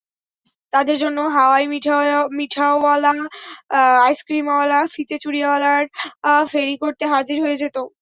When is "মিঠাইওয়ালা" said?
2.37-3.11